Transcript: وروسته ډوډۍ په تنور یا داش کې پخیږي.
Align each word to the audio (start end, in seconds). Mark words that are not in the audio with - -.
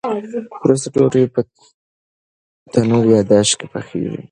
وروسته 0.65 0.87
ډوډۍ 0.93 1.25
په 1.35 1.41
تنور 2.71 3.05
یا 3.13 3.21
داش 3.31 3.49
کې 3.59 3.65
پخیږي. 3.73 4.19